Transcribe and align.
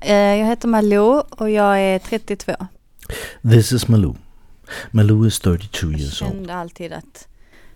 eh, 0.00 0.14
jag 0.14 0.46
heter 0.46 0.68
Malou 0.68 1.20
och 1.30 1.50
jag 1.50 1.80
är 1.80 1.98
32. 1.98 2.52
This 3.42 3.72
is 3.72 3.88
Malou. 3.88 4.14
Malou 4.90 5.26
is 5.26 5.40
32 5.40 5.86
years 5.92 6.22
old. 6.22 6.32
kände 6.32 6.54
alltid 6.54 6.92
att 6.92 7.28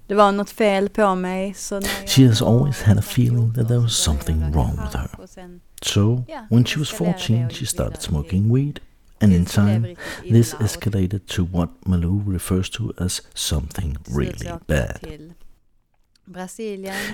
det 0.06 0.14
var 0.14 0.32
något 0.32 0.50
fel 0.50 0.88
på 0.88 1.14
mig. 1.14 1.54
Så 1.54 1.74
när 1.80 2.06
She 2.06 2.26
has 2.28 2.42
always 2.42 2.82
had 2.82 2.98
a 2.98 3.02
feeling 3.02 3.54
that 3.54 3.68
there 3.68 3.78
was 3.78 3.96
something 3.96 4.52
wrong 4.52 4.70
with 4.70 4.96
her. 4.96 5.00
hasch 5.00 5.18
och 5.20 5.28
sen- 5.28 5.60
So, 5.82 6.24
when 6.50 6.64
she 6.64 6.78
was 6.78 6.88
14, 6.90 7.50
she 7.50 7.66
started 7.66 8.02
smoking 8.02 8.54
weed, 8.54 8.80
and 9.20 9.32
in 9.32 9.44
tills 9.46 9.54
det 9.54 9.80
blev 9.80 9.96
time, 10.22 10.40
this 10.40 10.54
escalated 10.54 11.26
to 11.26 11.44
what 11.52 11.68
Malou 11.86 12.32
refers 12.32 12.70
to 12.70 12.82
as 12.98 13.22
something 13.34 13.96
till 14.04 14.14
slut 14.14 14.38
så 14.38 14.44
really 14.44 14.58
bad. 14.66 14.98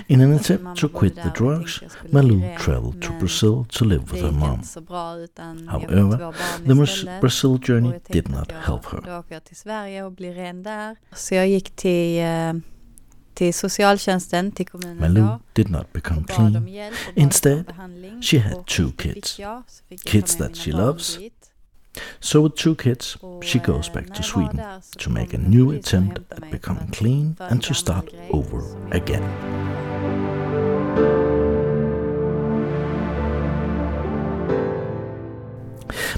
In 0.07 0.21
an 0.21 0.33
attempt 0.33 0.79
to 0.81 0.87
quit 0.89 1.15
the 1.15 1.31
drugs, 1.37 1.79
tänkte 1.79 1.85
jag 1.85 1.91
skulle 1.91 2.13
Malou 2.13 2.57
traveled 2.59 3.01
to 3.01 3.11
Brazil 3.19 3.65
to 3.69 3.85
live 3.85 4.01
with 4.11 4.15
her 4.23 4.31
mom. 4.31 4.53
inte 4.53 4.67
så 4.67 4.81
bra 4.81 5.17
utan 5.17 5.57
jag 5.65 5.71
However, 5.71 6.11
fick 6.11 6.17
två 6.17 6.23
barn 6.31 6.67
The. 6.67 7.19
Brazil 7.21 7.59
journey 7.67 7.99
did 8.09 8.29
not 8.29 8.51
help 8.51 8.85
her. 8.85 9.01
Då 9.05 9.17
åker 9.17 9.33
jag 9.35 9.43
till 9.43 9.55
Sverige 9.55 10.03
och 10.03 10.11
blir 10.11 10.33
ren 10.33 10.63
där. 10.63 10.95
Så 11.15 11.35
jag 11.35 11.47
gick 11.47 11.69
till, 11.75 12.19
eh, 12.19 12.53
till 13.33 13.53
socialtjänsten, 13.53 14.51
till 14.51 14.67
kommunen 14.67 14.99
Malou 14.99 15.39
did 15.53 15.69
not 15.69 15.93
become 15.93 16.19
Och 16.21 16.25
bad 16.27 16.37
om 16.39 16.51
clean. 16.51 16.67
hjälp 16.67 16.95
och 17.07 17.13
bad 17.15 17.23
Instead, 17.23 17.65
she 18.23 18.39
had 18.39 18.65
two 18.67 18.91
kids. 18.97 19.39
jag, 19.39 19.63
så 19.67 19.83
fick 19.89 20.05
jag 20.05 20.11
Kids 20.11 20.35
that 20.37 20.57
she 20.57 20.71
loves. 20.71 21.17
So 22.19 22.41
with 22.41 22.55
two 22.55 22.75
kids, 22.75 23.17
she 23.41 23.59
goes 23.59 23.89
back 23.89 24.13
to 24.13 24.23
Sweden 24.23 24.61
to 24.97 25.09
make 25.09 25.33
a 25.33 25.37
new 25.37 25.71
attempt 25.71 26.19
at 26.31 26.49
becoming 26.49 26.87
clean 26.87 27.35
and 27.39 27.61
to 27.63 27.73
start 27.73 28.13
over 28.31 28.63
again. 28.91 29.23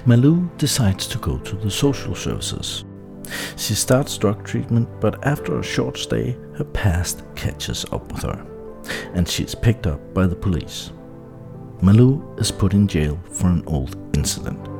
Malou 0.05 0.50
decides 0.58 1.08
to 1.08 1.17
go 1.17 1.38
to 1.38 1.55
the 1.55 1.72
social 1.72 2.14
services. 2.14 2.83
She 3.55 3.73
starts 3.73 4.17
drug 4.17 4.44
treatment, 4.44 4.89
but 5.00 5.26
after 5.26 5.58
a 5.58 5.64
short 5.64 5.98
stay, 5.98 6.38
her 6.58 6.66
past 6.66 7.23
catches 7.36 7.86
up 7.86 8.11
with 8.11 8.23
her, 8.23 8.45
and 9.14 9.28
she 9.28 9.44
is 9.44 9.55
picked 9.55 9.88
up 9.88 10.14
by 10.14 10.28
the 10.28 10.36
police. 10.36 10.92
Malou 11.81 12.38
is 12.39 12.52
put 12.52 12.73
in 12.73 12.88
jail 12.88 13.17
for 13.31 13.48
an 13.48 13.64
old 13.66 13.95
incident. 14.14 14.73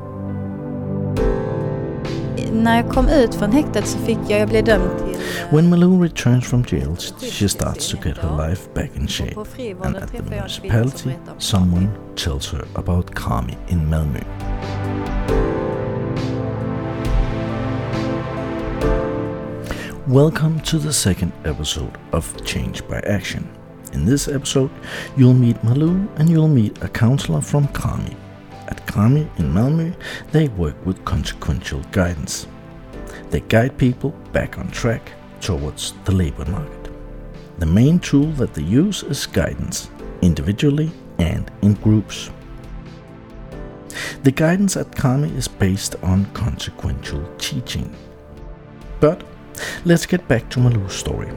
När 2.54 2.76
jag 2.76 2.88
kom 2.88 3.08
ut 3.08 3.34
från 3.34 3.52
häktet 3.52 3.86
så 3.86 3.98
fick 3.98 4.18
jag, 4.28 4.40
jag 4.40 4.48
blev 4.48 4.64
dömd 4.64 4.90
till... 4.98 5.16
When 5.50 5.70
Malou 5.70 6.02
returns 6.02 6.46
from 6.46 6.64
jail, 6.68 6.96
she 7.20 7.48
starts 7.48 7.90
to 7.90 7.96
get 7.96 8.18
her 8.18 8.48
life 8.48 8.74
back 8.74 8.90
in 8.96 9.08
shape, 9.08 9.36
and 9.82 9.96
at 9.96 10.10
the 10.10 10.18
träffade 10.18 10.36
jag 10.36 10.44
en 10.44 10.50
kvinna 10.50 10.50
som 10.50 10.64
municipality, 10.90 11.10
someone 11.38 11.88
tells 12.16 12.52
her 12.52 12.64
about 12.74 13.14
Krami 13.14 13.56
in 13.68 13.90
Malmö. 13.90 14.20
Welcome 20.06 20.60
to 20.60 20.78
the 20.78 20.92
second 20.92 21.32
episode 21.44 21.92
of 22.12 22.44
Change 22.44 22.82
by 22.88 23.14
Action. 23.14 23.48
In 23.92 24.06
this 24.06 24.28
episode, 24.28 24.70
you'll 25.16 25.40
meet 25.40 25.62
Malou 25.62 26.06
and 26.16 26.30
you'll 26.30 26.54
meet 26.54 26.84
a 26.84 26.88
counselor 26.88 27.40
from 27.40 27.68
Krami. 27.68 28.23
At 28.68 28.86
Krami 28.86 29.28
in 29.38 29.52
Malmö, 29.52 29.94
they 30.32 30.48
work 30.48 30.76
with 30.86 31.04
consequential 31.04 31.80
guidance. 31.92 32.46
They 33.30 33.40
guide 33.40 33.76
people 33.78 34.10
back 34.32 34.58
on 34.58 34.70
track 34.70 35.12
towards 35.40 35.92
the 36.04 36.12
labor 36.12 36.44
market. 36.46 36.90
The 37.58 37.66
main 37.66 37.98
tool 37.98 38.32
that 38.32 38.54
they 38.54 38.62
use 38.62 39.02
is 39.02 39.26
guidance, 39.26 39.90
individually 40.22 40.90
and 41.18 41.50
in 41.62 41.74
groups. 41.74 42.30
The 44.22 44.32
guidance 44.32 44.76
at 44.76 44.90
Krami 44.90 45.36
is 45.36 45.48
based 45.48 45.96
on 46.02 46.24
consequential 46.32 47.24
teaching. 47.38 47.94
But 49.00 49.22
let's 49.84 50.06
get 50.06 50.26
back 50.28 50.48
to 50.50 50.60
Malou's 50.60 50.94
story. 50.94 51.28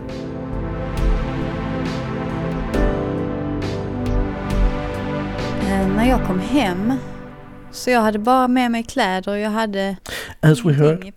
Eh, 5.61 5.87
när 5.87 6.10
jag 6.10 6.26
kom 6.27 6.39
hem 6.39 6.93
så 7.77 7.89
jag 7.89 8.02
hade 8.02 8.20
bara 8.20 8.48
med 8.48 8.71
mig 8.71 8.83
kläder 8.83 9.32
och 9.32 9.38
jag 9.38 9.49
hade 9.49 9.98
As 10.39 10.65
we 10.65 10.73
heard, 10.73 11.11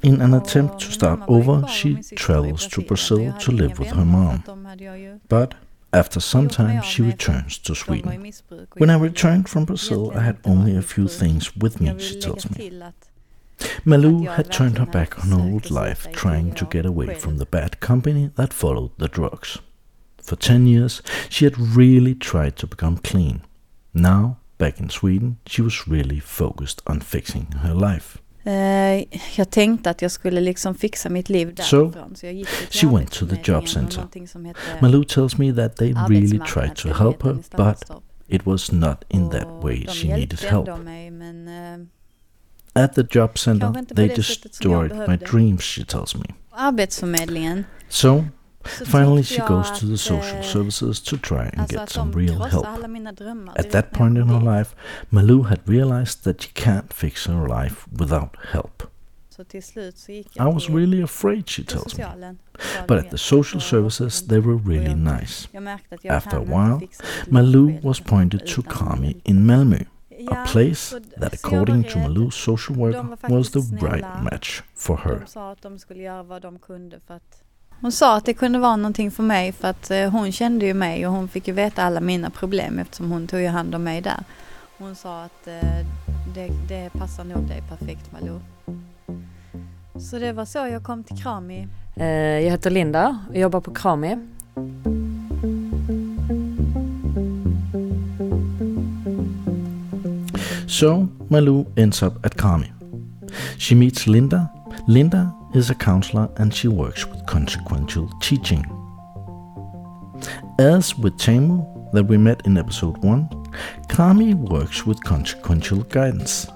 in 0.00 0.20
an 0.20 0.34
attempt 0.34 0.80
to 0.80 0.90
start 0.90 1.18
mamma 1.18 1.26
var 1.26 1.36
ju 1.36 1.50
over, 1.50 1.68
she 1.68 1.88
och 1.88 1.94
min 1.94 2.04
syster 2.04 2.34
var 2.34 2.44
i 2.44 2.48
travels 2.48 2.68
to 2.68 2.80
Brazil 2.88 3.32
to 3.40 3.52
live 3.52 3.74
with 3.78 3.94
her 3.94 4.04
mom. 4.04 4.28
att 4.28 4.46
de 4.46 4.64
hade 4.66 4.84
jag 4.84 4.98
ju- 5.00 5.18
But 5.28 5.50
after 5.90 6.20
some 6.20 6.48
time, 6.48 6.82
she 6.82 7.02
returns 7.02 7.58
to 7.58 7.74
De 7.74 8.02
var 8.02 8.26
i 8.26 8.32
Sweden. 8.32 8.66
When 8.76 8.90
I 8.90 9.08
returned 9.08 9.48
from 9.48 9.64
Brazil, 9.64 10.12
I 10.14 10.18
had 10.18 10.36
only 10.42 10.78
a 10.78 10.82
few 10.82 11.08
things 11.08 11.56
with 11.56 11.82
me, 11.82 11.98
she 11.98 12.20
tells 12.20 12.50
me. 12.50 12.70
Malou 13.84 14.28
had 14.28 14.50
turned 14.50 14.78
her 14.78 14.86
back 14.86 15.24
on 15.24 15.32
her 15.32 15.52
old 15.52 15.70
life, 15.70 16.08
trying 16.12 16.54
to 16.54 16.66
get 16.70 16.86
away 16.86 17.14
from 17.14 17.38
the 17.38 17.46
bad 17.50 17.80
company 17.80 18.30
that 18.34 18.52
followed 18.52 18.90
the 18.98 19.08
drugs. 19.08 19.58
For 20.22 20.36
10 20.36 20.66
years, 20.66 21.02
she 21.28 21.44
had 21.44 21.76
really 21.76 22.14
tried 22.14 22.56
to 22.56 22.66
become 22.66 22.96
clean. 22.96 23.40
Now, 23.92 24.36
back 24.64 24.80
in 24.80 24.88
Sweden, 24.88 25.36
she 25.46 25.62
was 25.62 25.88
really 25.88 26.20
focused 26.20 26.80
on 26.86 27.00
fixing 27.00 27.46
her 27.62 27.74
life. 27.74 28.18
Eh, 28.46 29.18
jag 29.36 29.50
tänkte 29.50 29.90
att 29.90 30.02
jag 30.02 30.10
skulle 30.10 30.40
liksom 30.40 30.74
fixa 30.74 31.08
mitt 31.08 31.28
liv 31.28 31.54
So. 31.56 31.92
Så 32.14 32.26
jag 32.26 32.34
gick 32.34 32.48
she 32.70 32.86
went 32.86 33.10
to 33.12 33.26
the 33.26 33.52
job 33.52 33.68
center. 33.68 33.96
någonting 33.96 34.28
som 34.28 34.44
heter 34.44 34.62
Malou 34.80 35.04
tells 35.04 35.38
me 35.38 35.52
that 35.52 35.76
they 35.76 35.92
really 36.08 36.38
tried 36.38 36.76
to 36.76 36.88
help 36.88 37.22
her, 37.22 37.34
but 37.56 37.90
it 38.28 38.46
was 38.46 38.72
not 38.72 39.04
in 39.08 39.30
that 39.30 39.48
way 39.62 39.86
she 39.86 40.08
needed 40.08 40.40
help. 40.40 40.78
mig 40.84 41.10
men 41.10 41.48
eh, 41.48 42.82
At 42.84 42.94
the 42.94 43.06
job 43.10 43.38
center, 43.38 43.66
Kanske 43.66 43.80
inte 43.80 43.94
på 43.94 44.00
they 44.00 44.08
det 44.08 44.22
sättet 44.22 44.54
som 44.54 44.72
jag 44.72 44.88
destroyed 44.88 45.08
my 45.08 45.16
dreams, 45.16 45.62
she 45.62 45.84
tells 45.84 46.16
me. 46.16 46.24
Arbetsförmedlingen 46.50 47.64
So, 47.88 48.24
finally, 48.64 49.22
she 49.22 49.40
goes 49.40 49.70
to 49.70 49.86
the 49.86 49.96
social 49.96 50.42
services 50.42 51.00
to 51.00 51.16
try 51.16 51.50
and 51.52 51.68
get 51.68 51.90
some 51.90 52.12
real 52.12 52.38
help. 52.38 52.66
alla 52.66 52.88
mina 52.88 53.12
drömmar 53.12 53.52
At 53.58 53.70
that 53.70 53.90
point 53.92 54.18
in 54.18 54.28
her 54.28 54.58
life, 54.58 54.74
Malou 55.10 55.42
had 55.42 55.60
realized 55.66 56.24
that 56.24 56.42
she 56.42 56.50
can't 56.54 56.92
fix 56.92 57.26
her 57.26 57.48
life 57.48 57.86
without 58.00 58.36
help. 58.52 58.82
Så 59.36 59.44
till 59.44 59.62
slut 59.62 59.98
så 59.98 60.12
gick 60.12 60.36
I 60.36 60.42
was 60.42 60.70
really 60.70 61.02
afraid, 61.02 61.48
she 61.48 61.64
tells 61.64 61.84
me. 61.84 61.90
socialen. 61.90 62.38
och 62.52 62.60
bad 62.78 62.88
But 62.88 63.04
at 63.04 63.10
the 63.10 63.18
social 63.18 63.60
services, 63.60 64.22
they 64.22 64.40
were 64.40 64.58
really 64.64 64.94
nice. 64.94 65.48
Jag 65.52 65.62
märkte 65.62 65.94
att 65.94 66.04
jag 66.04 66.16
After 66.16 66.36
a 66.36 66.44
while, 66.44 66.88
Malou 67.26 67.80
was 67.82 68.00
pointed 68.00 68.46
to 68.46 68.62
Krami 68.62 69.20
in 69.24 69.46
Malmö, 69.46 69.84
a 70.30 70.46
place 70.46 71.00
that, 71.20 71.34
according 71.34 71.84
to. 71.84 71.98
Malou's 71.98 72.34
social 72.34 72.76
worker, 72.76 73.28
was 73.28 73.50
the 73.50 73.60
right 73.60 74.22
match 74.22 74.62
for 74.74 74.96
her. 74.96 75.26
Hon 77.80 77.92
sa 77.92 78.16
att 78.16 78.24
det 78.24 78.34
kunde 78.34 78.58
vara 78.58 78.76
någonting 78.76 79.10
för 79.10 79.22
mig 79.22 79.52
för 79.52 79.68
att 79.68 79.90
eh, 79.90 80.10
hon 80.10 80.32
kände 80.32 80.66
ju 80.66 80.74
mig 80.74 81.06
och 81.06 81.12
hon 81.12 81.28
fick 81.28 81.48
ju 81.48 81.54
veta 81.54 81.82
alla 81.82 82.00
mina 82.00 82.30
problem 82.30 82.78
eftersom 82.78 83.10
hon 83.10 83.26
tog 83.26 83.40
ju 83.40 83.48
hand 83.48 83.74
om 83.74 83.84
mig 83.84 84.00
där. 84.00 84.24
Hon 84.78 84.94
sa 84.94 85.22
att 85.24 85.46
eh, 85.46 85.86
det, 86.34 86.48
det 86.68 86.90
passar 86.92 87.24
nog 87.24 87.48
dig 87.48 87.62
perfekt 87.68 88.12
Malou. 88.12 88.40
Så 90.10 90.18
det 90.18 90.32
var 90.32 90.44
så 90.44 90.58
jag 90.58 90.82
kom 90.82 91.04
till 91.04 91.22
Krami. 91.22 91.68
Eh, 91.96 92.06
Jag 92.06 92.50
heter 92.50 92.70
Linda 92.70 93.18
och 93.28 93.36
jobbar 93.36 93.60
på 93.60 93.74
Krami. 93.74 94.16
So, 100.66 101.06
Malou 101.28 101.66
ends 101.76 102.02
up 102.02 102.26
at 102.26 102.36
Kami. 102.36 102.72
She 103.58 103.74
meets 103.74 104.06
Linda. 104.06 104.46
Linda 104.86 105.30
is 105.54 105.70
a 105.70 105.74
counselor 105.74 106.28
and 106.36 106.52
she 106.52 106.68
works 106.68 107.06
with 107.06 107.24
consequential 107.26 108.08
teaching. 108.20 108.64
As 110.58 110.96
with 110.98 111.16
Tamu, 111.18 111.64
that 111.92 112.04
we 112.04 112.16
met 112.16 112.44
in 112.46 112.58
episode 112.58 112.98
1, 112.98 113.28
Krami 113.88 114.34
works 114.34 114.84
with 114.84 115.02
consequential 115.04 115.84
guidance. 115.84 116.48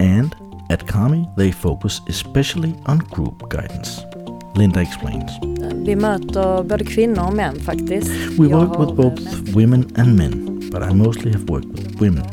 And 0.00 0.34
at 0.70 0.86
Krami, 0.86 1.34
they 1.36 1.52
focus 1.52 2.00
especially 2.08 2.74
on 2.86 2.98
group 2.98 3.48
guidance. 3.48 4.00
Linda 4.56 4.80
explains. 4.80 5.30
Vi 5.86 5.96
möter 5.96 6.62
både 6.62 6.84
kvinnor 6.84 7.26
och 7.26 7.34
män 7.34 7.54
faktiskt. 7.54 8.38
We 8.38 8.48
work 8.48 8.78
with 8.78 8.96
both 8.96 9.54
women 9.54 9.92
and 9.96 10.16
men, 10.16 10.60
but 10.70 10.82
I 10.82 10.92
mostly 10.92 11.32
have 11.32 11.44
worked 11.44 11.68
with 11.68 12.00
women. 12.00 12.24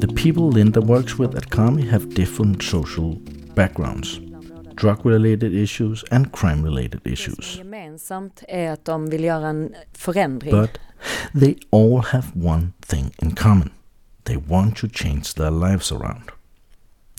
The 0.00 0.08
people 0.08 0.50
Linda 0.50 0.80
works 0.80 1.18
with 1.18 1.36
at 1.36 1.50
Krami 1.50 1.90
have 1.90 2.14
different 2.14 2.62
social 2.62 3.16
backgrounds 3.54 4.20
drug 4.80 5.06
related 5.06 5.54
issues 5.54 6.04
and 6.10 6.32
crime 6.32 6.64
related 6.64 7.00
issues. 7.04 7.54
är 7.54 7.58
gemensamt 7.58 8.42
är 8.48 8.70
att 8.70 8.84
de 8.84 9.10
vill 9.10 9.24
göra 9.24 9.48
en 9.48 9.74
förändring. 9.92 10.50
But 10.50 10.78
they 11.40 11.56
all 11.70 12.02
have 12.04 12.26
one 12.34 12.66
thing 12.86 13.14
in 13.22 13.34
common 13.34 13.70
they 14.24 14.36
want 14.36 14.76
to 14.76 14.88
change 14.88 15.34
their 15.36 15.50
lives 15.50 15.92
around. 15.92 16.30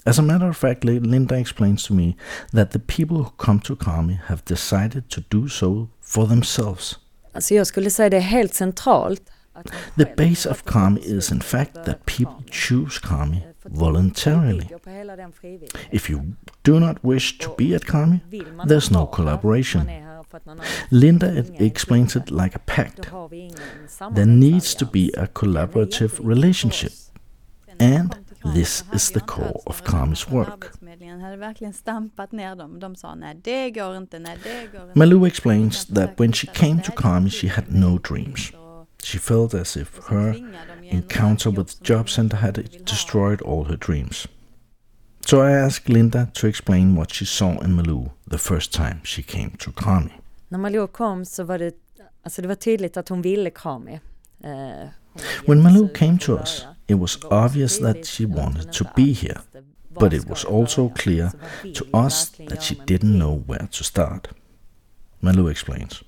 As 0.05 0.19
a 0.19 0.21
matter 0.21 0.49
of 0.49 0.57
fact, 0.57 0.83
Linda 0.83 1.35
explains 1.35 1.83
to 1.83 1.93
me 1.93 2.15
that 2.51 2.71
the 2.71 2.79
people 2.79 3.17
who 3.17 3.29
come 3.37 3.59
to 3.59 3.75
Krami 3.75 4.19
have 4.25 4.43
decided 4.45 5.09
to 5.09 5.21
do 5.29 5.47
so 5.47 5.89
for 6.01 6.27
themselves. 6.27 6.99
Alltså 7.33 7.53
jag 7.53 7.67
skulle 7.67 7.89
säga 7.89 8.09
det 8.09 8.17
är 8.17 8.21
helt 8.21 8.53
centralt. 8.53 9.21
The 9.95 10.05
base 10.17 10.49
of 10.49 10.63
Krami 10.63 10.99
is 10.99 11.31
in 11.31 11.41
fact 11.41 11.73
that 11.73 12.05
people 12.05 12.43
choose 12.51 12.99
Krami 12.99 13.41
voluntarily. 13.69 14.67
If 15.91 16.09
you 16.09 16.35
do 16.63 16.79
not 16.79 17.03
wish 17.03 17.37
to 17.39 17.49
be 17.57 17.75
at 17.75 17.81
Krami, 17.81 18.19
there's 18.67 18.91
no 18.91 19.05
collaboration. 19.05 19.81
Linda 20.89 21.27
e- 21.39 21.65
explains 21.65 22.15
it 22.15 22.31
like 22.31 22.55
a 22.55 22.59
pact. 22.65 23.11
There 24.15 24.25
needs 24.25 24.75
to 24.75 24.85
be 24.85 25.11
a 25.17 25.27
collaborative 25.27 26.19
relationship. 26.23 26.93
And 27.79 28.15
this 28.53 28.83
is 28.93 29.11
the 29.11 29.19
core 29.19 29.61
of 29.65 29.83
Krami's 29.83 30.29
work. 30.29 30.47
Arbetsförmedlingen 30.49 31.21
hade 31.21 31.37
verkligen 31.37 31.73
stampat 31.73 32.31
ner 32.31 32.55
dem. 32.55 32.79
De 32.79 32.95
sa 32.95 33.15
nej 33.15 33.35
det 33.43 33.71
går 33.71 33.97
inte, 33.97 34.19
nej 34.19 34.37
det 34.43 34.67
går 34.71 34.81
inte. 34.81 34.99
Malou 34.99 35.25
explains 35.25 35.85
that 35.85 36.19
when 36.19 36.33
she 36.33 36.47
came 36.47 36.81
to 36.81 36.91
Krami, 36.91 37.29
she 37.29 37.47
had 37.47 37.65
no 37.69 37.97
dreams. 37.97 38.51
She 39.03 39.17
felt 39.19 39.53
as 39.53 39.75
if 39.75 39.99
her 40.07 40.35
encounter 40.81 41.49
with 41.49 41.67
the 41.67 41.85
job 41.85 42.09
center 42.09 42.37
had 42.37 42.85
destroyed 42.85 43.41
all 43.41 43.63
her 43.63 43.77
dreams. 43.77 44.27
So 45.25 45.41
I 45.41 45.51
asked 45.51 45.89
Linda 45.89 46.27
to 46.33 46.47
explain 46.47 46.95
what 46.95 47.13
she 47.13 47.25
saw 47.25 47.61
in 47.61 47.75
Malou 47.75 48.09
the 48.27 48.37
first 48.37 48.73
time 48.73 48.99
she 49.03 49.23
came 49.23 49.51
to 49.59 49.71
Krami. 49.71 50.11
När 50.49 50.57
Malou 50.59 50.87
kom 50.87 51.25
så 51.25 51.43
var 51.43 51.57
det, 51.57 51.73
alltså 52.23 52.41
det 52.41 52.47
var 52.47 52.55
tydligt 52.55 52.97
att 52.97 53.09
hon 53.09 53.21
ville 53.21 53.49
Krami. 53.49 53.99
Eh, 54.43 54.87
When 55.45 55.61
Malou 55.61 55.87
came 55.93 56.17
to 56.19 56.33
us, 56.39 56.65
it 56.87 56.95
was 56.95 57.17
obvious 57.23 57.79
that 57.79 58.05
she 58.05 58.25
wanted 58.25 58.71
to 58.73 58.85
be 58.95 59.13
here, 59.13 59.41
but 59.89 60.13
it 60.13 60.29
was 60.29 60.45
also 60.45 60.89
clear 60.89 61.31
to 61.75 61.85
us 62.07 62.31
that 62.49 62.63
she 62.63 62.75
didn't 62.75 63.17
know 63.19 63.43
where 63.47 63.67
to 63.71 63.83
start. 63.83 64.27
Malou 65.19 65.49
explains. 65.51 66.03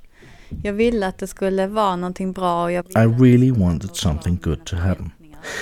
Jag 0.62 0.74
ville 0.74 1.08
att 1.08 1.18
det 1.18 1.28
skulle 1.28 1.68
vara 1.68 1.96
någonting 1.96 2.32
bra 2.32 2.64
och 2.64 2.72
jag 2.72 2.86
I 2.86 3.24
really 3.24 3.52
wanted 3.52 3.96
something 3.96 4.40
good 4.42 4.66
to 4.66 4.76
happen, 4.76 5.12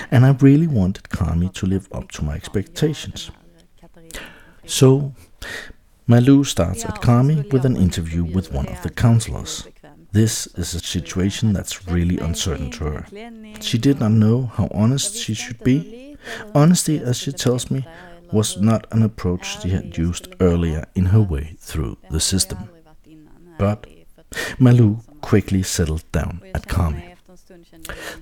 and 0.10 0.26
I 0.26 0.46
really 0.46 0.68
wanted 0.68 1.04
Krami 1.04 1.54
to 1.54 1.66
live 1.66 1.86
up 1.92 2.12
to 2.12 2.24
my 2.24 2.36
expectations. 2.36 3.32
So, 4.66 5.12
Malou 6.06 6.44
starts 6.44 6.86
at 6.86 7.02
Krami 7.02 7.52
with 7.54 7.66
an 7.66 7.78
interview 7.78 8.24
with 8.36 8.54
one 8.54 8.68
of 8.68 8.82
the 8.84 8.90
counselors. 8.90 9.68
This 10.14 10.48
is 10.58 10.76
a 10.76 10.80
situation 10.80 11.54
that's 11.54 11.88
really 11.88 12.18
uncertain 12.18 12.70
to 12.72 12.84
her. 12.84 13.06
She 13.62 13.78
did 13.78 14.00
not 14.00 14.12
know 14.12 14.52
how 14.58 14.68
honest 14.74 15.16
she 15.16 15.34
should 15.34 15.64
be. 15.64 16.18
Honesty, 16.54 17.00
as 17.00 17.18
she 17.18 17.32
tells 17.32 17.72
me, 17.72 17.86
was 18.32 18.58
not 18.58 18.88
an 18.92 19.04
approach 19.04 19.62
she 19.62 19.70
had 19.70 19.98
used 19.98 20.28
earlier 20.40 20.86
in 20.96 21.06
her 21.06 21.22
way 21.22 21.56
through 21.60 21.98
the 22.10 22.20
system. 22.20 22.58
But 23.58 23.88
Malou 24.58 24.98
quickly 25.22 25.64
settled 25.64 26.04
down 26.12 26.42
at 26.54 26.68
Krami. 26.68 27.12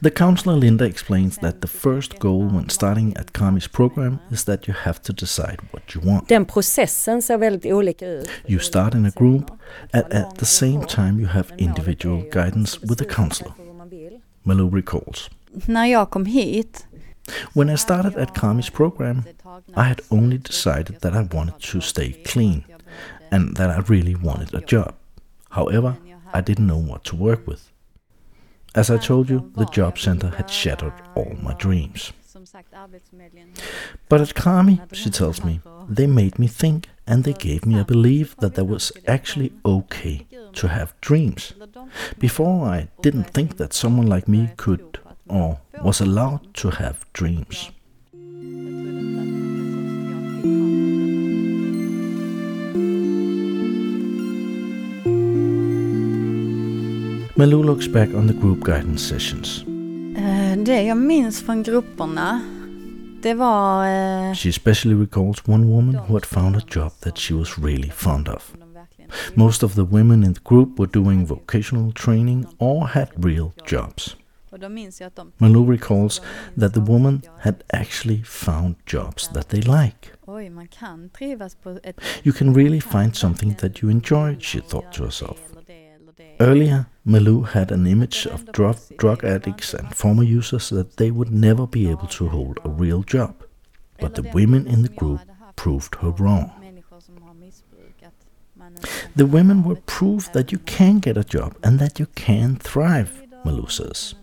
The 0.02 0.12
counselor 0.12 0.56
Linda 0.56 0.86
explains 0.86 1.38
that 1.38 1.62
the 1.62 1.68
first 1.68 2.20
goal 2.20 2.48
when 2.48 2.70
starting 2.70 3.16
at 3.18 3.34
Krami's 3.34 3.68
program 3.68 4.20
is 4.32 4.44
that 4.46 4.68
you 4.68 4.74
have 4.74 5.02
to 5.02 5.14
decide 5.14 5.60
what 5.72 5.94
you 5.96 6.02
want. 6.02 6.28
Den 6.28 6.46
processen 6.46 7.22
ser 7.22 7.38
väldigt 7.38 7.66
olika 7.74 8.06
ut. 8.06 8.30
You 8.46 8.60
start 8.60 8.94
in 8.96 9.06
a 9.06 9.12
group, 9.12 9.52
and 9.94 10.14
at 10.14 10.38
the 10.38 10.46
same 10.46 10.86
time, 10.86 11.20
you 11.20 11.28
have 11.28 11.54
individual 11.58 12.24
guidance 12.32 12.80
with 12.82 13.02
a 13.02 13.06
counselor. 13.06 13.54
Malou 14.44 14.76
recalls. 14.76 15.30
När 15.66 15.86
jag 15.86 16.10
kom 16.10 16.26
hit 16.26 16.86
When 17.54 17.70
I 17.70 17.78
started 17.78 18.16
at 18.16 18.34
Krami's 18.34 18.70
program, 18.70 19.24
I 19.76 19.84
had 19.84 20.02
only 20.10 20.38
decided 20.38 21.02
that 21.02 21.14
I 21.14 21.36
wanted 21.36 21.60
to 21.72 21.82
stay 21.82 22.12
clean 22.26 22.64
and 23.32 23.56
that 23.58 23.70
I 23.70 23.94
really 23.94 24.16
wanted 24.16 24.56
a 24.56 24.62
job. 24.68 24.94
However, 25.50 25.98
I 26.34 26.42
didn't 26.42 26.68
know 26.68 26.78
what 26.78 27.04
to 27.06 27.16
work 27.16 27.48
with. 27.48 27.72
As 28.76 28.92
I 28.92 28.98
told 28.98 29.30
you, 29.30 29.52
the 29.56 29.66
job 29.66 29.98
center 29.98 30.30
had 30.30 30.50
shattered 30.50 30.94
all 31.16 31.36
my 31.42 31.54
dreams. 31.56 32.14
But 34.08 34.22
at 34.22 34.36
Krami, 34.36 34.80
she 34.94 35.10
tells 35.10 35.44
me, 35.44 35.62
they 35.88 36.08
made 36.08 36.38
me 36.38 36.48
think 36.48 36.88
and 37.08 37.24
they 37.24 37.34
gave 37.34 37.66
me 37.66 37.80
a 37.80 37.86
belief 37.86 38.36
that 38.38 38.54
there 38.54 38.66
was 38.66 38.92
actually 39.08 39.52
okay 39.66 40.28
to 40.54 40.68
have 40.68 40.94
dreams. 41.02 41.54
Before, 42.20 42.68
I 42.68 42.90
didn't 43.02 43.32
think 43.34 43.58
that 43.58 43.74
someone 43.74 44.08
like 44.08 44.28
me 44.28 44.52
could 44.58 45.00
or 45.28 45.60
was 45.84 46.02
allowed 46.02 46.54
to 46.56 46.70
have 46.70 47.06
dreams. 47.14 47.72
Malou 57.40 57.64
looks 57.64 57.88
back 57.88 58.10
on 58.14 58.28
the 58.28 58.34
group 58.34 58.60
guidance 58.64 59.02
sessions. 59.04 59.64
Eh, 60.18 60.58
Det 60.58 60.82
jag 60.84 60.98
minns 60.98 61.42
från 61.42 61.64
grupperna, 61.64 62.42
det 63.24 63.34
var... 63.34 63.86
eh, 63.88 64.34
She 64.34 64.50
especially 64.50 64.96
recalls 65.02 65.48
one 65.48 65.66
woman 65.66 65.96
who 65.96 66.14
had 66.14 66.26
found 66.26 66.56
a 66.56 66.62
job 66.76 66.92
that 67.00 67.18
she 67.18 67.34
was 67.34 67.58
really 67.58 67.90
fond 67.92 68.28
of. 68.28 68.52
Most 69.34 69.64
of 69.64 69.74
the 69.76 69.82
women 69.82 70.24
in 70.24 70.34
the 70.34 70.42
group 70.46 70.80
were 70.80 70.90
doing 70.94 71.26
vocational 71.26 71.94
training 71.94 72.46
or 72.58 72.86
had 72.88 73.08
real 73.16 73.52
jobs. 73.72 74.16
Och 74.52 74.60
då 74.60 74.70
minns 74.70 75.02
jag 75.02 75.08
att 75.08 75.16
de... 75.16 75.32
Malou 75.38 75.72
recalls 75.72 76.22
that 76.60 76.74
the 76.74 76.80
woman 76.80 77.22
had 77.40 77.56
actually 77.68 78.24
found 78.24 78.76
jobs 78.94 79.28
that 79.28 79.50
they 79.50 79.62
like. 79.62 80.08
Oj, 80.26 80.50
man 80.50 80.68
kan 80.68 81.10
trivas 81.10 81.56
på 81.56 81.80
ett... 81.84 82.02
You 82.24 82.34
can 82.36 82.54
really 82.56 82.82
find 82.82 83.16
something 83.16 83.56
that 83.56 83.84
you 83.84 83.92
enjoy, 83.92 84.40
she 84.40 84.62
thought 84.62 84.94
to 84.94 85.04
herself. 85.04 85.38
Eller 85.52 85.62
det, 85.68 85.74
eller 85.74 86.12
det. 86.18 86.29
Earlier, 86.42 86.88
Malou 87.06 87.48
had 87.50 87.72
an 87.72 87.86
image 87.86 88.26
of 88.26 88.50
drug, 88.54 88.78
drug 88.98 89.26
addicts 89.26 89.74
and 89.74 89.94
former 89.94 90.24
users 90.24 90.70
that 90.70 90.96
they 90.96 91.12
would 91.12 91.32
never 91.32 91.68
be 91.68 91.90
able 91.90 92.08
to 92.08 92.30
hold 92.30 92.60
a 92.64 92.70
real 92.70 93.04
job. 93.04 93.44
But 94.00 94.16
the 94.16 94.30
women 94.34 94.66
in 94.66 94.84
the 94.84 94.90
group 94.90 95.20
proved 95.58 95.96
her 95.96 96.12
wrong. 96.12 96.52
The 99.16 99.26
women 99.26 99.64
were 99.64 99.76
proof 99.76 100.32
that 100.32 100.52
you 100.54 100.60
can 100.60 101.00
get 101.00 101.18
a 101.18 101.24
job 101.24 101.58
and 101.62 101.78
that 101.80 102.00
you 102.00 102.06
can 102.16 102.56
thrive, 102.56 103.22
Malou 103.44 103.70
says. 103.70 104.16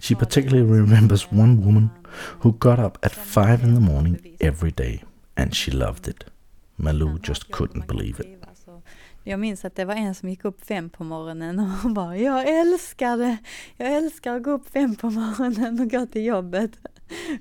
She 0.00 0.16
particularly 0.16 0.64
remembers 0.64 1.30
one 1.30 1.64
woman 1.64 1.92
who 2.40 2.54
got 2.54 2.80
up 2.80 2.98
at 3.04 3.12
5 3.12 3.62
in 3.62 3.74
the 3.74 3.80
morning 3.80 4.36
every 4.40 4.72
day 4.72 5.02
and 5.36 5.54
she 5.54 5.70
loved 5.70 6.08
it. 6.08 6.24
Malou 6.80 7.20
just 7.22 7.52
couldn't 7.52 7.86
believe 7.86 8.18
it. 8.18 8.39
Jag 9.24 9.40
minns 9.40 9.64
att 9.64 9.76
det 9.76 9.84
var 9.84 9.94
en 9.94 10.14
som 10.14 10.28
gick 10.28 10.44
upp 10.44 10.64
fem 10.66 10.90
på 10.90 11.04
morgonen 11.04 11.58
och 11.58 11.66
hon 11.66 11.94
bara, 11.94 12.16
jag 12.16 12.48
älskar 12.60 13.16
det. 13.16 13.36
Jag 13.76 13.92
älskar 13.96 14.36
att 14.36 14.42
gå 14.42 14.50
upp 14.50 14.70
fem 14.72 14.96
på 14.96 15.10
morgonen 15.10 15.80
och 15.80 15.90
gå 15.90 16.06
till 16.06 16.24
jobbet. 16.24 16.70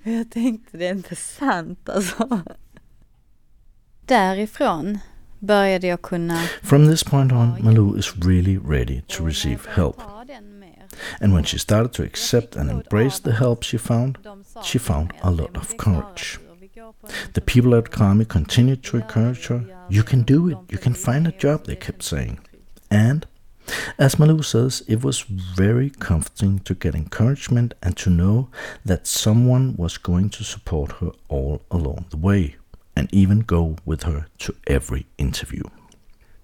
Och 0.04 0.12
jag 0.12 0.31
tänkte, 0.31 0.78
det 0.78 0.88
är 0.88 0.92
inte 0.92 1.16
sant 1.16 1.90
alltså. 1.90 2.42
Därifrån 4.06 5.00
började 5.40 5.88
jag 5.88 6.02
kunna 6.02 6.38
From 6.62 6.88
this 6.88 7.04
point 7.04 7.31
on, 7.31 7.54
Malou 7.59 7.98
is 7.98 8.16
really 8.16 8.57
ready 8.57 9.02
to 9.02 9.26
receive 9.26 9.59
help. 9.76 10.02
And 11.21 11.33
when 11.33 11.44
she 11.44 11.59
started 11.59 11.94
to 11.94 12.04
accept 12.04 12.56
and 12.56 12.69
embrace 12.69 13.24
the 13.24 13.31
help 13.31 13.64
she 13.64 13.78
found, 13.78 14.18
she 14.64 14.80
found 14.80 15.12
a 15.21 15.30
lot 15.30 15.57
of 15.57 15.78
courage. 15.78 16.40
The 17.33 17.41
people 17.41 17.75
at 17.75 17.91
Krami 17.91 18.25
continued 18.27 18.83
to 18.83 18.97
encourage 18.97 19.47
her. 19.47 19.63
You 19.89 20.03
can 20.03 20.23
do 20.23 20.49
it. 20.49 20.57
You 20.69 20.77
can 20.77 20.94
find 20.94 21.27
a 21.27 21.31
job, 21.31 21.65
they 21.65 21.75
kept 21.75 22.03
saying. 22.03 22.39
And, 22.91 23.25
as 23.97 24.15
Malou 24.15 24.44
says, 24.44 24.83
it 24.87 25.03
was 25.03 25.25
very 25.57 25.89
comforting 25.89 26.59
to 26.59 26.73
get 26.73 26.95
encouragement 26.95 27.73
and 27.81 27.95
to 27.97 28.09
know 28.09 28.47
that 28.85 29.07
someone 29.07 29.75
was 29.77 29.97
going 29.97 30.29
to 30.29 30.44
support 30.44 30.91
her 30.99 31.11
all 31.29 31.61
along 31.71 32.06
the 32.09 32.18
way 32.18 32.56
and 32.95 33.07
even 33.13 33.39
go 33.39 33.75
with 33.85 34.03
her 34.03 34.25
to 34.39 34.53
every 34.68 35.06
interview. 35.18 35.63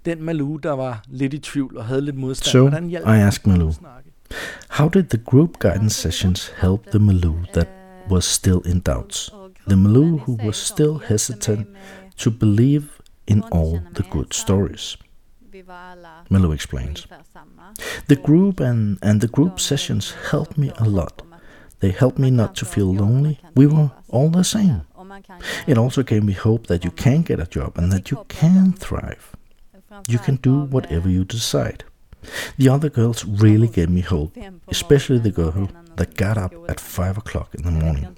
Den 0.05 0.24
Malou, 0.24 0.57
der 0.57 0.71
var 0.71 1.03
lidt 1.07 1.33
i 1.33 1.39
tvivl 1.39 1.77
og 1.77 1.85
havde 1.85 2.01
lidt 2.01 2.15
modstand, 2.15 2.51
So, 2.51 2.59
hvordan 2.62 2.88
hjalp 2.89 3.07
I 3.07 3.19
asked 3.19 3.47
Malou. 3.47 3.74
How 4.69 4.89
did 4.89 5.03
the 5.03 5.17
group 5.17 5.59
guidance 5.59 5.95
sessions 5.95 6.51
help 6.62 6.91
the 6.91 7.00
Malou 7.00 7.35
that 7.53 7.67
was 8.09 8.25
still 8.25 8.62
in 8.65 8.79
doubts? 8.79 9.31
The 9.67 9.75
Malou 9.75 10.19
who 10.22 10.34
was 10.36 10.57
still 10.57 11.00
hesitant 11.00 11.67
to 12.17 12.29
believe 12.29 13.01
in 13.27 13.41
all 13.51 13.81
the 13.93 14.03
good 14.03 14.34
stories. 14.34 14.98
Malou 16.29 16.53
explains. 16.53 17.07
The 18.07 18.15
group 18.15 18.60
and, 18.60 19.00
and 19.01 19.22
the 19.22 19.27
group 19.27 19.60
sessions 19.60 20.13
helped 20.29 20.57
me 20.57 20.72
a 20.77 20.86
lot. 20.86 21.22
They 21.79 21.91
helped 21.91 22.19
me 22.19 22.31
not 22.31 22.55
to 22.57 22.65
feel 22.65 22.93
lonely. 22.93 23.39
We 23.55 23.67
were 23.67 23.91
all 24.10 24.29
the 24.29 24.43
same. 24.43 24.81
It 25.67 25.77
also 25.77 26.03
gave 26.03 26.24
me 26.24 26.34
hope 26.34 26.67
that 26.67 26.84
you 26.84 26.91
can 26.91 27.22
get 27.22 27.39
a 27.39 27.45
job 27.45 27.77
and 27.77 27.91
that 27.91 28.12
you 28.12 28.25
can 28.27 28.74
thrive. 28.74 29.36
You 30.07 30.19
can 30.19 30.36
do 30.38 30.62
whatever 30.62 31.10
you 31.10 31.24
decide. 31.24 31.84
The 32.57 32.69
other 32.69 32.89
girls 32.89 33.24
really 33.25 33.67
gave 33.67 33.89
me 33.89 34.01
hope, 34.01 34.36
especially 34.67 35.19
the 35.19 35.31
girl 35.31 35.69
that 35.95 36.15
got 36.15 36.38
up 36.38 36.53
at 36.67 36.79
5 36.79 37.17
o'clock 37.17 37.53
in 37.53 37.63
the 37.63 37.72
morning. 37.72 38.15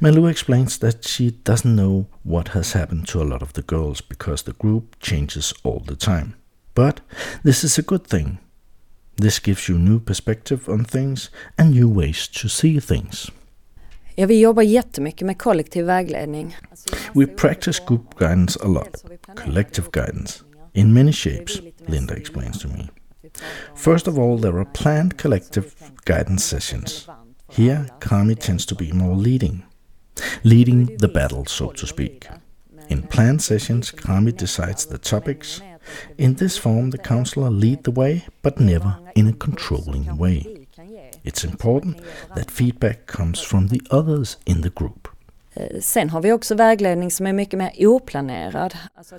Malou 0.00 0.30
explains 0.30 0.78
that 0.78 1.04
she 1.04 1.30
doesn't 1.44 1.76
know 1.76 2.06
what 2.24 2.48
has 2.48 2.72
happened 2.72 3.06
to 3.08 3.22
a 3.22 3.24
lot 3.24 3.42
of 3.42 3.52
the 3.52 3.62
girls 3.62 4.00
because 4.00 4.44
the 4.44 4.52
group 4.58 4.96
changes 5.00 5.54
all 5.62 5.82
the 5.86 5.96
time. 5.96 6.34
But 6.74 7.00
this 7.42 7.64
is 7.64 7.78
a 7.78 7.82
good 7.82 8.06
thing. 8.06 8.38
This 9.16 9.38
gives 9.40 9.68
you 9.68 9.78
new 9.78 10.00
perspective 10.00 10.68
on 10.68 10.84
things 10.84 11.30
and 11.58 11.70
new 11.70 11.88
ways 11.88 12.28
to 12.28 12.48
see 12.48 12.80
things. 12.80 13.30
Ja, 14.16 14.26
vi 14.26 14.40
jobbar 14.40 14.62
jättemycket 14.62 15.26
med 15.26 15.38
kollektiv 15.38 15.86
vägledning. 15.86 16.56
We 17.14 17.26
practice 17.26 17.80
group 17.86 18.18
guidance 18.18 18.58
a 18.62 18.68
lot, 18.68 19.04
collective 19.36 19.90
guidance, 19.92 20.44
in 20.74 20.92
many 20.92 21.12
shapes, 21.12 21.60
Linda 21.88 22.14
explains 22.14 22.58
to 22.58 22.68
me. 22.68 22.90
First 23.74 24.08
of 24.08 24.18
all, 24.18 24.38
there 24.38 24.58
are 24.58 24.64
planned 24.64 25.16
collective 25.16 25.74
guidance 26.04 26.44
sessions. 26.44 27.08
Here, 27.50 27.86
Krami 28.00 28.38
tends 28.38 28.64
to 28.66 28.74
be 28.74 28.92
more 28.92 29.16
leading, 29.16 29.64
leading 30.44 30.96
the 30.98 31.08
battle, 31.08 31.46
so 31.46 31.72
to 31.72 31.86
speak. 31.86 32.28
In 32.88 33.02
planned 33.02 33.42
sessions, 33.42 33.92
Krami 33.92 34.36
decides 34.36 34.86
the 34.86 34.98
topics. 34.98 35.60
In 36.16 36.34
this 36.34 36.56
form, 36.56 36.90
the 36.90 36.98
counselor 36.98 37.50
lead 37.50 37.84
the 37.84 37.90
way, 37.90 38.26
but 38.42 38.60
never 38.60 38.98
in 39.14 39.26
a 39.26 39.32
controlling 39.32 40.16
way. 40.16 40.66
It's 41.24 41.44
important 41.44 42.00
that 42.34 42.50
feedback 42.50 43.06
comes 43.06 43.40
from 43.40 43.68
the 43.68 43.82
others 43.90 44.36
in 44.46 44.62
the 44.62 44.70
group. 44.70 45.09
Eh, 45.54 45.80
sen 45.80 46.10
har 46.10 46.22
vi 46.22 46.32
också 46.32 46.54
vägledning 46.54 47.10
som 47.10 47.26
är 47.26 47.32
mycket 47.32 47.58
mer 47.58 47.72
oplanerad. 47.86 48.74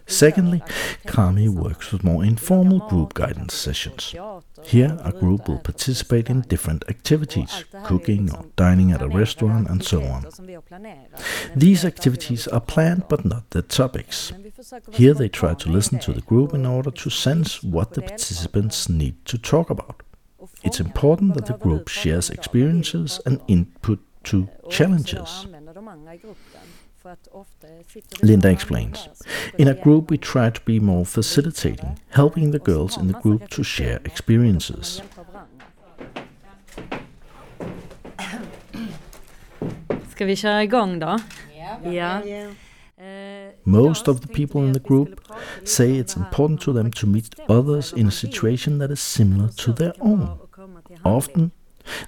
Secondly, 0.07 0.59
Krami 1.05 1.47
works 1.47 1.93
with 1.93 2.05
more 2.05 2.27
informal 2.27 2.81
group 2.89 3.13
guidance 3.13 3.55
sessions. 3.57 4.15
Here, 4.65 4.97
a 5.03 5.11
group 5.19 5.50
will 5.50 5.57
participate 5.57 6.31
in 6.31 6.41
different 6.41 6.89
activities, 6.89 7.65
cooking 7.88 8.31
or 8.31 8.45
dining 8.55 8.91
at 8.91 9.01
a 9.01 9.07
restaurant, 9.07 9.69
and 9.69 9.83
so 9.83 9.97
on. 9.97 10.25
These 11.55 11.88
activities 11.88 12.47
are 12.47 12.61
planned 12.61 13.03
but 13.09 13.25
not 13.25 13.50
the 13.50 13.61
topics. 13.61 14.33
Here, 14.91 15.13
they 15.13 15.29
try 15.29 15.53
to 15.55 15.69
listen 15.69 16.00
to 16.00 16.13
the 16.13 16.21
group 16.21 16.53
in 16.53 16.65
order 16.65 16.91
to 16.91 17.09
sense 17.09 17.67
what 17.67 17.93
the 17.93 18.01
participants 18.01 18.89
need 18.89 19.15
to 19.25 19.38
talk 19.38 19.69
about. 19.69 20.03
It's 20.63 20.79
important 20.79 21.33
that 21.33 21.45
the 21.45 21.57
group 21.57 21.88
shares 21.88 22.29
experiences 22.29 23.19
and 23.25 23.39
input 23.47 24.00
to 24.23 24.47
challenges. 24.69 25.47
Linda 28.21 28.50
explains. 28.50 29.10
In 29.57 29.67
a 29.67 29.74
group, 29.74 30.12
we 30.12 30.17
try 30.17 30.50
to 30.50 30.62
be 30.65 30.79
more 30.79 31.05
facilitating, 31.05 32.00
helping 32.10 32.51
the 32.51 32.60
girls 32.60 32.98
in 32.98 33.07
the 33.07 33.19
group 33.19 33.50
to 33.50 33.63
share 33.63 34.00
experiences. 34.05 35.01
Ska 40.12 40.25
vi 40.25 40.36
köra 40.36 40.63
igång 40.63 41.00
då? 41.00 41.19
Ja. 41.83 42.21
Most 43.63 44.07
of 44.07 44.21
the 44.21 44.27
people 44.27 44.62
in 44.62 44.74
the 44.74 44.79
group 44.79 45.10
say 45.63 46.00
it's 46.00 46.17
important 46.17 46.62
to 46.62 46.74
them 46.74 46.91
to 46.91 47.07
meet 47.07 47.39
others 47.50 47.93
in 47.93 48.07
a 48.07 48.12
situation 48.12 48.79
that 48.79 48.91
is 48.91 49.00
similar 49.00 49.50
to 49.50 49.74
their 49.74 49.93
own. 50.00 50.38
Often, 51.03 51.51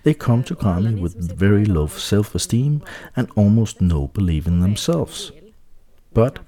they 0.03 0.13
come 0.13 0.43
to 0.43 0.55
Krami 0.55 0.99
with 0.99 1.37
very 1.37 1.65
low 1.65 1.87
self 1.87 2.35
esteem 2.35 2.81
and 3.15 3.29
almost 3.35 3.81
no 3.81 4.07
belief 4.07 4.47
in 4.47 4.59
themselves. 4.59 5.31
But 6.13 6.39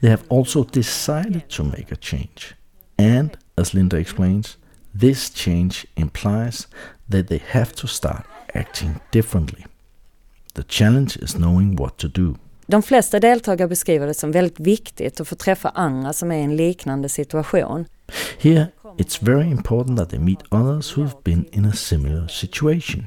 they 0.00 0.10
have 0.10 0.24
also 0.28 0.64
decided 0.64 1.48
to 1.50 1.64
make 1.64 1.90
a 1.90 1.96
change. 1.96 2.54
And, 2.98 3.36
as 3.56 3.74
Linda 3.74 3.96
explains, 3.96 4.56
this 4.94 5.30
change 5.30 5.86
implies 5.96 6.66
that 7.08 7.28
they 7.28 7.38
have 7.38 7.72
to 7.76 7.86
start 7.86 8.26
acting 8.54 9.00
differently. 9.10 9.64
The 10.54 10.64
challenge 10.64 11.16
is 11.16 11.38
knowing 11.38 11.76
what 11.76 11.96
to 11.98 12.08
do. 12.08 12.38
De 12.66 12.82
flesta 12.82 13.20
deltagare 13.20 13.68
beskriver 13.68 14.06
det 14.06 14.14
som 14.14 14.32
väldigt 14.32 14.60
viktigt 14.60 15.20
att 15.20 15.28
få 15.28 15.34
träffa 15.34 15.68
andra 15.68 16.12
som 16.12 16.30
är 16.30 16.36
i 16.36 16.42
en 16.42 16.56
liknande 16.56 17.08
situation. 17.08 17.84
Here, 18.38 18.66
it's 18.98 19.24
very 19.24 19.50
important 19.50 19.98
that 19.98 20.10
they 20.10 20.18
meet 20.18 20.42
others 20.50 20.96
who 20.96 21.02
have 21.02 21.16
been 21.24 21.44
in 21.52 21.64
a 21.64 21.72
similar 21.72 22.26
situation. 22.28 23.06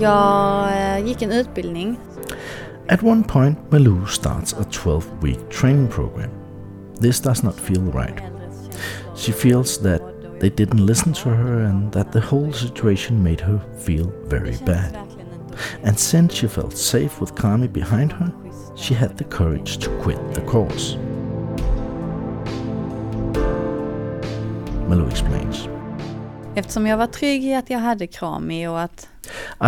Jag 0.00 0.68
eh, 0.72 1.06
gick 1.06 1.22
en 1.22 1.32
utbildning. 1.32 1.96
At 2.88 3.02
one 3.02 3.24
point, 3.24 3.58
Malou 3.70 4.06
starts 4.06 4.52
a 4.52 4.64
12 4.70 5.02
week 5.22 5.50
training 5.50 5.88
program. 5.88 6.30
This 7.00 7.20
does 7.20 7.42
not 7.42 7.54
feel 7.60 7.82
right. 7.92 8.22
She 9.16 9.32
feels 9.32 9.78
that 9.78 10.13
they 10.44 10.50
didn't 10.50 10.84
listen 10.84 11.10
to 11.14 11.30
her 11.30 11.64
and 11.64 11.90
that 11.92 12.12
the 12.12 12.20
whole 12.20 12.52
situation 12.52 13.22
made 13.22 13.40
her 13.40 13.58
feel 13.78 14.12
very 14.26 14.56
bad. 14.66 14.94
And 15.82 15.98
since 15.98 16.34
she 16.34 16.48
felt 16.48 16.76
safe 16.76 17.18
with 17.18 17.34
Krami 17.34 17.72
behind 17.72 18.12
her, 18.12 18.30
she 18.76 18.92
had 18.92 19.16
the 19.16 19.24
courage 19.24 19.78
to 19.78 19.88
quit 20.02 20.18
the 20.34 20.42
course. 20.42 20.96
Malou 24.88 25.08
explains. 25.10 25.68
Eftersom 26.54 26.86
jag 26.86 26.96
var 26.96 27.06
trygg 27.06 27.44
i 27.44 27.54
att 27.54 27.70
jag 27.70 27.78
hade 27.78 28.06
Krami 28.06 28.66
och 28.68 28.80
att 28.80 29.08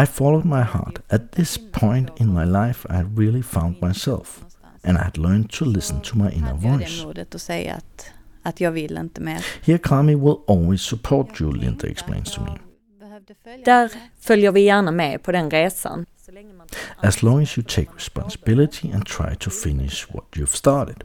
I 0.03 0.07
followed 0.07 0.45
my 0.45 0.63
heart. 0.63 0.99
At 1.09 1.33
this 1.33 1.59
point 1.73 2.11
in 2.17 2.35
my 2.35 2.45
life, 2.45 2.89
I 2.91 3.03
really 3.21 3.43
found 3.43 3.83
myself, 3.83 4.45
and 4.85 4.99
I 4.99 5.01
had 5.01 5.17
learned 5.17 5.51
to 5.51 5.65
listen 5.65 6.01
to 6.01 6.17
my 6.17 6.31
inner 6.31 6.47
hade 6.47 6.69
jag 6.69 6.79
voice. 6.79 7.05
modet 7.05 7.35
att 7.35 7.41
säga 7.41 7.75
att, 7.75 8.13
att 8.47 8.61
jag 8.61 8.73
vill 8.73 8.97
inte 8.97 9.21
mer. 9.21 9.47
Here, 9.63 9.79
Krami 9.79 10.15
will 10.15 10.37
always 10.47 10.83
support 10.83 11.41
you, 11.41 11.53
Linda 11.57 11.87
explains 11.87 12.33
to 12.33 12.41
me. 12.43 12.51
Där 13.65 13.91
följer 14.21 14.53
vi 14.53 14.61
gärna 14.61 14.91
med 14.91 15.23
på 15.23 15.33
den 15.33 15.51
resan. 15.51 16.07
As 16.97 17.23
long 17.23 17.43
as 17.43 17.59
you 17.59 17.65
take 17.69 17.89
responsibility 17.97 18.93
and 18.93 19.07
try 19.07 19.37
to 19.37 19.51
finish 19.51 20.07
what 20.15 20.25
you've 20.33 20.57
started. 20.57 20.97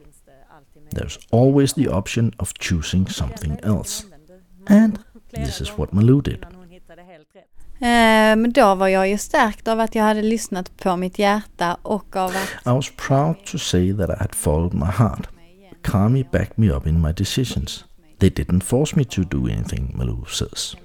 There's 0.92 1.20
always 1.30 1.74
the 1.74 1.90
option 1.90 2.34
of 2.38 2.54
choosing 2.60 3.08
something 3.08 3.58
else. 3.64 4.04
And 4.68 5.00
this 5.36 5.62
is 5.62 5.78
what 5.78 5.92
Malou 5.92 6.22
did. 6.22 6.46
Eh, 7.82 8.36
Men 8.36 8.52
då 8.52 8.76
var 8.76 8.88
jag 8.88 9.10
ju 9.10 9.18
stärkt 9.18 9.68
av 9.68 9.80
att 9.80 9.96
jag 9.96 10.04
hade 10.04 10.22
lyssnat 10.22 10.78
på 10.78 10.98
mitt 10.98 11.20
hjärta 11.20 11.78
och 11.82 12.16
av 12.16 12.30
att 12.30 12.66
I 12.66 12.70
was 12.70 12.92
proud 13.08 13.46
to 13.46 13.58
say 13.58 13.94
that 13.98 14.10
I 14.10 14.14
had 14.20 14.36
followed 14.36 14.74
my 14.74 14.86
heart. 14.86 15.28
Krami 15.82 16.32
backed 16.32 16.58
me 16.58 16.76
up 16.76 16.88
in 16.88 17.02
my 17.02 17.14
decisions. 17.14 17.86
They 18.20 18.30
didn't 18.30 18.62
force 18.62 18.96
me 18.96 19.04
to 19.04 19.24
do 19.24 19.48
anything, 19.48 19.94
Malou 19.98 20.26
says. 20.26 20.76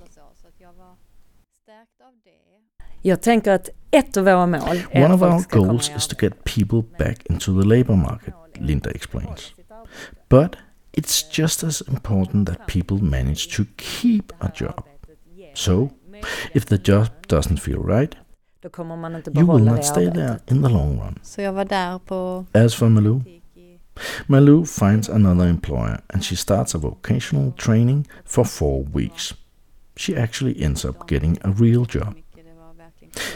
Jag 3.03 3.23
tänker 3.23 3.53
att 3.53 3.69
ett 3.91 4.17
av 4.17 4.25
våra 4.25 4.47
mål 4.47 4.61
är 4.91 5.05
One 5.05 5.15
of 5.15 5.23
our 5.23 5.31
folk 5.31 5.43
ska 5.43 5.59
komma 5.59 5.73
goals 5.73 5.91
is 5.97 6.07
to 6.07 6.17
get 6.21 6.45
people 6.45 6.83
back 6.99 7.27
into 7.27 7.63
the 7.63 7.69
labor 7.69 7.97
market, 7.97 8.35
Linda 8.55 8.91
explains. 8.91 9.55
But 10.29 10.57
it's 10.93 11.39
just 11.39 11.65
as 11.65 11.83
important 11.89 12.49
that 12.49 12.67
people 12.67 12.97
manage 12.97 13.57
to 13.57 13.65
keep 13.77 14.33
a 14.39 14.51
job. 14.61 14.85
So, 15.55 15.89
if 16.53 16.67
the 16.67 16.79
job 16.85 17.07
doesn't 17.29 17.57
feel 17.57 17.79
right, 17.79 18.15
Då 18.61 18.69
kommer 18.71 18.97
man 18.97 19.17
inte 19.17 19.31
you 19.31 19.53
will 19.53 19.65
not 19.65 19.85
stay 19.85 20.11
there 20.11 20.39
in 20.51 20.63
the 20.63 20.69
long 20.69 21.01
run. 21.01 21.19
Så 21.23 21.43
jag 21.43 21.53
var 21.53 21.65
där 21.65 21.99
på 21.99 22.45
As 22.53 22.75
for 22.75 22.89
Malou, 22.89 23.23
Malou 24.29 24.69
finds 24.69 25.09
another 25.09 25.47
employer 25.47 26.03
and 26.11 26.25
she 26.25 26.37
starts 26.37 26.75
a 26.75 26.79
vocational 26.79 27.53
training 27.53 28.07
for 28.25 28.45
four 28.45 28.83
weeks. 28.83 29.35
She 29.97 30.15
actually 30.15 30.61
ends 30.61 30.85
up 30.85 31.09
getting 31.09 31.39
a 31.43 31.51
real 31.51 31.87
job. 31.87 32.17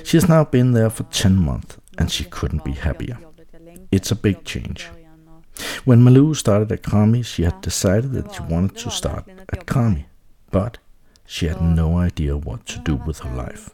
She 0.05 0.17
has 0.17 0.29
now 0.29 0.45
been 0.45 0.73
there 0.73 0.91
for 0.91 1.05
10 1.05 1.37
months 1.37 1.79
and 1.97 2.11
she 2.11 2.25
couldn't 2.25 2.65
be 2.65 2.73
happier. 2.73 3.19
It's 3.91 4.11
a 4.11 4.17
big 4.17 4.45
change. 4.45 4.89
When 5.85 6.05
Malou 6.05 6.37
started 6.37 6.71
at 6.73 6.83
Krami, 6.83 7.25
she 7.25 7.43
had 7.43 7.61
decided 7.61 8.13
that 8.13 8.35
she 8.35 8.43
wanted 8.43 8.77
to 8.79 8.91
start 8.91 9.25
at 9.53 9.67
Krami, 9.67 10.05
but 10.51 10.79
she 11.27 11.47
had 11.47 11.63
no 11.63 11.97
idea 11.97 12.37
what 12.37 12.67
to 12.67 12.79
do 12.79 12.97
with 12.97 13.21
her 13.21 13.35
life. 13.35 13.71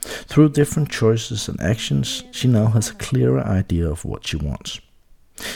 Through 0.00 0.50
different 0.50 0.90
choices 0.90 1.48
and 1.48 1.60
actions, 1.60 2.24
she 2.30 2.48
now 2.48 2.66
has 2.66 2.90
a 2.90 2.94
clearer 2.94 3.40
idea 3.40 3.88
of 3.88 4.04
what 4.04 4.26
she 4.26 4.36
wants. 4.36 4.80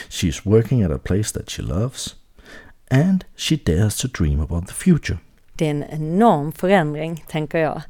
She 0.09 0.27
is 0.27 0.45
working 0.45 0.83
at 0.83 0.91
a 0.91 0.97
place 0.97 1.31
that 1.31 1.49
she 1.49 1.61
loves, 1.61 2.15
and 2.91 3.25
she 3.35 3.55
dares 3.55 3.97
to 3.97 4.07
dream 4.07 4.39
about 4.39 4.67
the 4.67 4.73
future. 4.73 5.17
Det 5.55 5.65
är 5.65 5.71
en 5.71 5.83
enorm 5.83 6.51
förändring, 6.51 7.23
tänker 7.27 7.59
jag. 7.59 7.81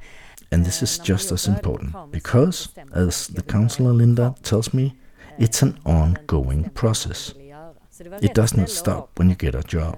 And 0.51 0.65
this 0.65 0.83
is 0.83 1.09
just 1.09 1.31
as 1.31 1.47
important 1.47 2.11
because, 2.11 2.69
as 2.93 3.27
the 3.27 3.41
counselor 3.41 3.93
Linda 3.93 4.33
tells 4.41 4.73
me, 4.73 4.95
it's 5.37 5.63
an 5.63 5.77
ongoing 5.83 6.69
process. 6.73 7.35
It 8.21 8.33
does 8.33 8.57
not 8.57 8.69
stop 8.69 9.19
when 9.19 9.29
you 9.29 9.35
get 9.35 9.55
a 9.55 9.61
job. 9.67 9.95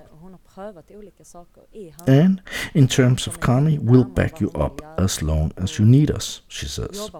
And, 2.07 2.41
in 2.73 2.87
terms 2.87 3.27
of 3.27 3.39
Krami, 3.39 3.79
we'll 3.79 4.13
back 4.13 4.41
you 4.41 4.49
up 4.49 4.81
as 4.97 5.21
long 5.21 5.51
as 5.57 5.79
you 5.79 5.85
need 5.85 6.11
us, 6.11 6.41
she 6.47 6.65
says. 6.65 7.11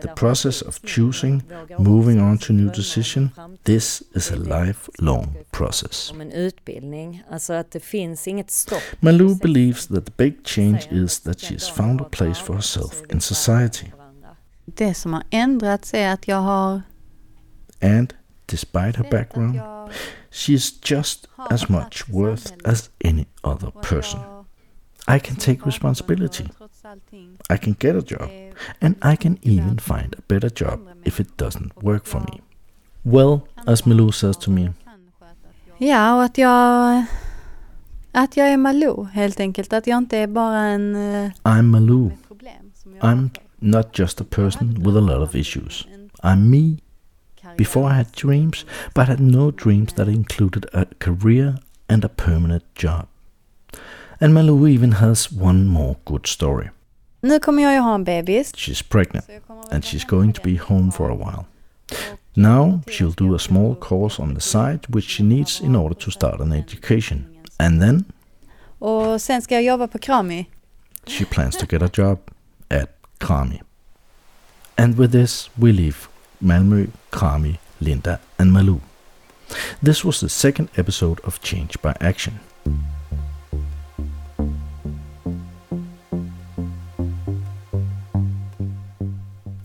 The 0.00 0.12
process 0.16 0.62
of 0.62 0.82
choosing, 0.82 1.42
moving 1.78 2.20
on 2.20 2.38
to 2.38 2.52
new 2.52 2.70
decision, 2.70 3.32
this 3.64 4.02
is 4.14 4.32
a 4.32 4.36
lifelong 4.36 5.36
process. 5.50 6.10
Om 6.10 6.20
en 6.20 6.32
utbildning, 6.32 7.22
alltså 7.30 7.52
att 7.52 7.70
det 7.70 7.80
finns 7.80 8.28
inget 8.28 8.50
stopp. 8.50 8.82
Malou 9.00 9.34
believes 9.34 9.86
that 9.86 10.06
the 10.06 10.12
big 10.16 10.46
change 10.46 10.88
is 10.90 11.20
that 11.20 11.40
she 11.40 11.54
has 11.54 11.70
found 11.70 12.00
a 12.00 12.08
place 12.10 12.40
for 12.40 12.54
herself 12.54 13.02
in 13.12 13.20
society. 13.20 13.86
det 14.64 14.94
som 14.94 15.12
har 15.12 15.22
ändrats 15.30 15.94
är 15.94 16.12
att 16.12 16.28
jag 16.28 16.40
har 16.40 16.82
And, 17.82 18.14
despite 18.46 18.96
her 18.96 19.10
background, 19.10 19.56
jag 19.56 19.90
She 20.32 20.54
is 20.54 20.72
just 20.72 21.28
as 21.50 21.68
much 21.68 22.08
worth 22.08 22.52
as 22.64 22.90
any 23.04 23.26
other 23.44 23.70
person. 23.70 24.20
I 25.06 25.18
can 25.18 25.36
take 25.36 25.66
responsibility. 25.66 26.48
I 27.50 27.56
can 27.56 27.76
get 27.78 27.96
a 27.96 28.02
job. 28.02 28.30
And 28.80 28.96
I 29.02 29.16
can 29.16 29.38
even 29.42 29.78
find 29.78 30.14
a 30.18 30.22
better 30.28 30.50
job 30.50 30.80
if 31.04 31.20
it 31.20 31.36
doesn't 31.36 31.72
work 31.82 32.06
for 32.06 32.20
me. 32.20 32.40
Well, 33.04 33.46
as 33.66 33.82
Malou 33.82 34.12
says 34.12 34.36
to 34.38 34.50
me, 34.50 34.72
Ja, 35.78 36.14
och 36.14 36.24
att 36.24 36.38
jag... 36.38 37.04
Att 38.12 38.36
jag 38.36 38.48
är 38.48 38.56
Malou 38.56 39.04
helt 39.04 39.40
enkelt. 39.40 39.72
Att 39.72 39.86
jag 39.86 39.98
inte 39.98 40.18
är 40.18 40.26
bara 40.26 40.60
en... 40.60 40.94
eh, 40.94 41.30
I'm 41.42 41.62
Malou. 41.62 42.08
med 42.08 42.28
problem 42.28 42.72
som 42.74 42.94
jag 42.94 43.02
har 43.02 43.14
I'm 43.14 43.30
not 43.58 43.98
just 43.98 44.20
a 44.20 44.24
person 44.30 44.74
with 44.74 44.96
a 44.96 45.00
lot 45.00 45.28
of 45.28 45.34
issues. 45.34 45.86
I'm 46.22 46.36
me. 46.50 46.78
Before 47.56 47.90
I 47.92 47.94
had 47.94 48.06
dreams, 48.12 48.66
but 48.94 49.08
had 49.08 49.20
no 49.20 49.50
dreams 49.50 49.92
that 49.94 50.08
included 50.08 50.66
a 50.72 50.84
career 50.98 51.54
and 51.88 52.04
a 52.04 52.08
permanent 52.08 52.64
job. 52.74 53.06
And 54.20 54.32
Malou 54.34 54.68
even 54.68 54.92
has 54.92 55.32
one 55.32 55.64
more 55.66 55.96
good 56.04 56.26
story. 56.26 56.70
Nu 57.20 57.38
kommer 57.40 57.62
jag 57.62 57.74
ju 57.74 57.80
ha 57.80 57.94
en 57.94 58.04
bebis. 58.04 58.52
She's 58.54 58.82
pregnant 58.88 59.24
så 59.24 59.32
jag 59.32 59.42
kommer 59.46 59.62
väl 59.62 59.74
and 59.74 59.84
she's 59.84 60.08
going 60.08 60.32
to 60.32 60.42
be 60.44 60.58
home 60.58 60.92
for 60.92 61.10
a 61.10 61.14
while. 61.14 61.44
Now 62.34 62.80
she'll 62.86 63.14
do 63.16 63.34
a 63.34 63.38
small 63.38 63.74
course 63.74 64.22
on 64.22 64.34
the 64.34 64.40
side 64.40 64.80
which 64.88 65.04
she 65.08 65.22
needs 65.22 65.60
in 65.60 65.76
order 65.76 65.94
to 65.94 66.10
start 66.10 66.40
an 66.40 66.52
education. 66.52 67.24
And 67.58 67.80
then 67.80 68.04
Och 68.78 69.20
sen 69.22 69.42
ska 69.42 69.54
jag 69.54 69.64
jobba 69.64 69.88
på 69.88 69.98
Krami. 69.98 70.46
she 71.06 71.24
plans 71.24 71.56
to 71.56 71.66
get 71.70 71.82
a 71.82 71.90
job 71.92 72.18
at 72.68 72.88
Krami. 73.18 73.60
And 74.76 74.98
with 74.98 75.12
this, 75.12 75.50
we 75.54 75.72
leave 75.72 75.96
Malmö, 76.42 76.90
Krami, 77.10 77.58
Linda, 77.80 78.20
and 78.38 78.50
Malou. 78.50 78.80
This 79.82 80.04
was 80.04 80.20
the 80.20 80.28
second 80.28 80.68
episode 80.76 81.20
of 81.20 81.40
Change 81.42 81.80
by 81.82 81.96
Action. 82.00 82.40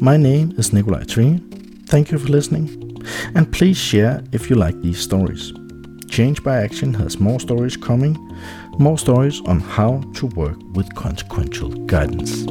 My 0.00 0.16
name 0.16 0.54
is 0.56 0.72
Nicolai 0.72 1.02
Zwinge. 1.02 1.42
Thank 1.88 2.12
you 2.12 2.18
for 2.18 2.28
listening, 2.28 3.02
and 3.34 3.52
please 3.52 3.76
share 3.76 4.22
if 4.30 4.48
you 4.48 4.54
like 4.54 4.80
these 4.80 5.00
stories. 5.00 5.52
Change 6.08 6.44
by 6.44 6.62
Action 6.62 6.94
has 6.94 7.18
more 7.18 7.40
stories 7.40 7.76
coming, 7.76 8.16
more 8.78 8.96
stories 8.96 9.40
on 9.46 9.58
how 9.58 10.00
to 10.14 10.26
work 10.26 10.56
with 10.74 10.94
consequential 10.94 11.70
guidance. 11.86 12.46